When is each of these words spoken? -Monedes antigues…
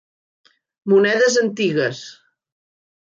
-Monedes 0.87 1.37
antigues… 1.43 2.03